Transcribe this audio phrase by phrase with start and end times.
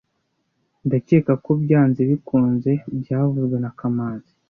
[0.87, 4.31] Ndakeka ko byanze bikunze byavuzwe na kamanzi